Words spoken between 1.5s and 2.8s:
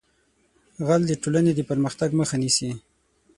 د پرمختګ مخه نیسي